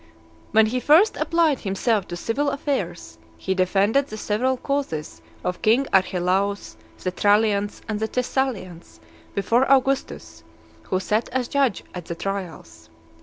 [0.01, 0.49] VIII.
[0.51, 5.85] When he first applied himself to civil affairs, he defended the several causes of king
[5.93, 8.99] Archelaus, the Trallians, and the Thessalians,
[9.35, 10.43] before Augustus,
[10.85, 12.89] who sat as judge at the trials.